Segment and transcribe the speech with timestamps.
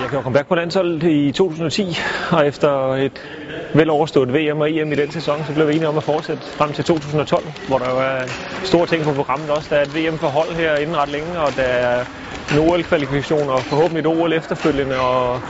[0.00, 1.96] Jeg kom back på landsholdet i 2010,
[2.32, 3.12] og efter et
[3.74, 6.42] vel overstået VM og EM i den sæson, så blev vi enige om at fortsætte
[6.58, 8.28] frem til 2012, hvor der var
[8.64, 9.68] store ting på programmet også.
[9.70, 12.04] Der er et VM for hold her inden ret længe, og der er
[12.50, 15.40] en OL-kvalifikation og forhåbentlig et OL efterfølgende, og,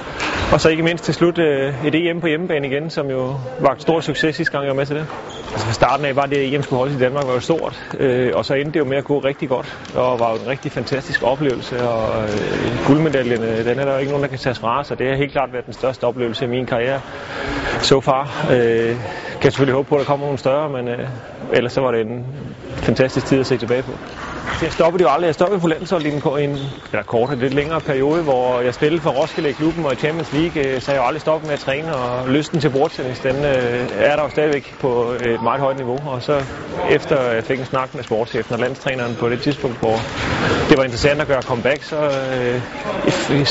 [0.53, 3.73] og så ikke mindst til slut øh, et EM på hjemmebane igen, som jo var
[3.73, 5.07] et stort succes sidste gang, jeg var med til det.
[5.53, 7.91] Altså fra starten af var det, at EM skulle holdes i Danmark, var jo stort,
[7.99, 10.47] øh, og så endte det jo med at gå rigtig godt, og var jo en
[10.47, 14.39] rigtig fantastisk oplevelse, og øh, guldmedaljen, øh, den er der jo ikke nogen, der kan
[14.39, 17.01] tage fra, så det har helt klart været den største oplevelse i min karriere
[17.83, 18.47] so far.
[18.53, 18.97] Øh,
[19.41, 21.09] kan selvfølgelig håbe på, at der kommer nogle større, men øh,
[21.53, 22.27] ellers så var det en
[22.77, 23.93] fantastisk tid at se tilbage på.
[24.63, 25.27] Jeg stoppede jo aldrig.
[25.27, 26.59] Jeg stoppede på landsholdet i en, en
[26.93, 30.33] eller kort, lidt længere periode, hvor jeg spillede for Roskilde i klubben og i Champions
[30.33, 33.37] League, øh, så jeg jo aldrig stoppet med at træne, og lysten til bordtennis, den
[33.37, 35.99] øh, er der jo stadigvæk på et meget højt niveau.
[36.07, 36.45] Og så
[36.91, 39.97] efter jeg fik en snak med sportschefen og landstræneren på det tidspunkt, hvor
[40.69, 42.63] det var interessant at gøre comeback, så øh,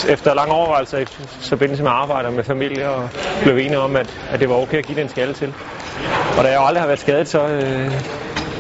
[0.10, 1.06] efter lang overvejelse i
[1.50, 3.10] forbindelse med arbejde og med familie, og
[3.44, 5.54] blev enige om, at, at det var okay at give den skalle til.
[6.38, 7.92] Og da jeg jo aldrig har været skadet, så øh,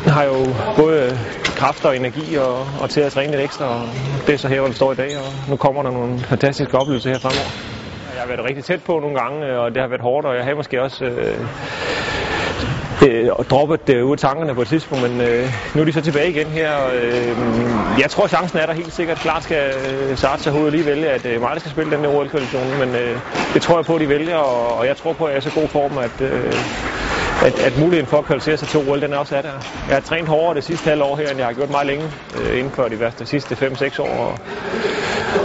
[0.07, 1.19] har jeg jo både
[1.59, 3.65] kræfter og energi og, og til at træne lidt ekstra.
[3.65, 3.81] Og
[4.27, 6.77] det er så her, hvor vi står i dag, og nu kommer der nogle fantastiske
[6.77, 7.51] oplevelser her fremover.
[8.15, 10.35] Jeg har været rigtig tæt på nogle gange, øh, og det har været hårdt, og
[10.35, 11.37] jeg har måske også øh,
[13.07, 16.01] øh, droppet det ud af tankerne på et tidspunkt, men øh, nu er de så
[16.01, 16.71] tilbage igen her.
[16.71, 17.37] Og, øh,
[17.99, 19.17] jeg tror, chancen er der helt sikkert.
[19.17, 22.79] Klart skal øh, Sartre hovedet lige vælge, at øh, mig skal spille den der OL-kvalifikation,
[22.79, 23.19] men øh,
[23.53, 25.41] det tror jeg på, at de vælger, og, og jeg tror på, at jeg er
[25.41, 26.53] så god form, at, øh,
[27.45, 29.51] at, at muligheden for at kvalificere sig til OL, den er også er der.
[29.87, 32.11] Jeg har trænet hårdere det sidste halve år her, end jeg har gjort meget længe
[32.35, 34.07] øh, inden for de værste sidste 5-6 år.
[34.09, 34.39] Og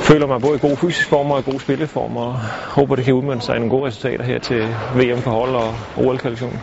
[0.02, 2.36] føler mig både i god fysisk form og i god spilleform, og
[2.68, 5.78] håber, det kan udmønte sig i nogle gode resultater her til VM på hold og
[5.96, 6.60] OL-kvalifikationen.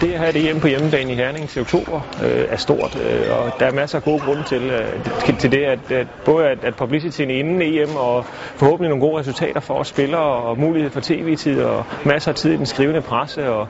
[0.00, 3.38] Det at have det hjemme på hjemmebane i Herning til oktober øh, er stort, øh,
[3.38, 6.64] og der er masser af gode grunde til, øh, til det, at, at både at,
[6.64, 8.24] at publicityen inden EM og
[8.56, 12.52] forhåbentlig nogle gode resultater for os spillere og mulighed for tv-tid og masser af tid
[12.52, 13.68] i den skrivende presse og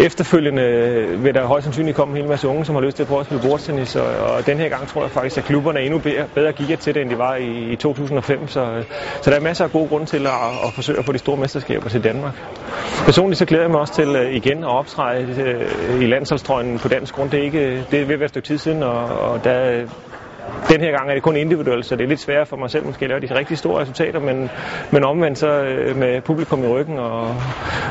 [0.00, 0.62] efterfølgende
[1.18, 3.20] vil der højst sandsynligt komme en hel masse unge, som har lyst til at prøve
[3.20, 5.98] at spille bordtennis og, og den her gang tror jeg faktisk, at klubberne er endnu
[5.98, 8.84] bedre, bedre gearet til det, end de var i, i 2005, så,
[9.22, 10.32] så der er masser af gode grunde til at,
[10.66, 12.34] at forsøge at få de store mesterskaber til Danmark.
[13.04, 16.78] Personligt så glæder jeg mig også til øh, igen at optræde øh, øh, i landsholdstrøjen
[16.78, 17.30] på dansk grund.
[17.30, 19.86] Det er, ikke, det er ved at være et stykke tid siden, og, og der,
[20.68, 22.86] den her gang er det kun individuelt, så det er lidt sværere for mig selv
[22.86, 24.50] måske at lave de rigtig store resultater, men,
[24.90, 27.34] men omvendt så øh, med publikum i ryggen og,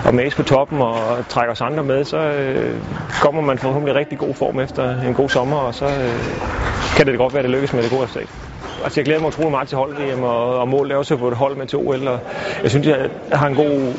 [0.06, 2.76] og med på toppen og trækker os andre med, så øh,
[3.22, 6.16] kommer man forhåbentlig i rigtig god form efter en god sommer, og så øh,
[6.98, 8.30] kan det godt være, at det lykkes med det gode resultat.
[8.84, 11.38] Altså, jeg glæder mig utrolig meget til hold og, og målet er også få et
[11.38, 12.20] hold med til OL, og
[12.64, 13.94] jeg synes, jeg har en god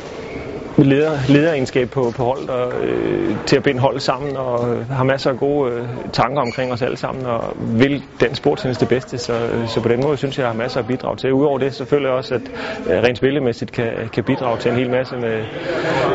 [0.85, 5.05] leder, lederegenskab på, på holdet og, øh, til at binde holdet sammen og øh, har
[5.05, 9.19] masser af gode øh, tanker omkring os alle sammen og vil den sportstennis det bedste.
[9.19, 11.33] Så, øh, så på den måde synes jeg, jeg har masser af bidrag til.
[11.33, 12.43] Udover det selvfølgelig også, at
[12.87, 15.45] øh, rent spillemæssigt kan, kan bidrage til en hel masse med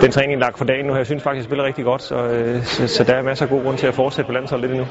[0.01, 0.95] den træning lagt for dagen nu.
[0.95, 3.49] Jeg synes faktisk, jeg spiller rigtig godt, så, øh, så, så der er masser af
[3.49, 4.87] god grund til at fortsætte på landsholdet lidt endnu.